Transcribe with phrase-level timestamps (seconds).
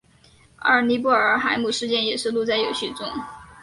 [0.57, 3.07] 而尼布尔海姆事件也收录在游戏中。